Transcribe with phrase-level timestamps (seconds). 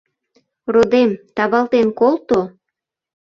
[0.73, 2.39] Родем, тавалтен колто.